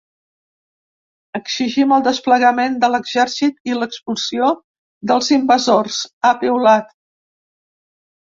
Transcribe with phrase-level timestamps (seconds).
[1.39, 4.49] “Exigim el desplegament de l’exèrcit i l’expulsió
[5.11, 6.89] dels invasors”, ha piulat.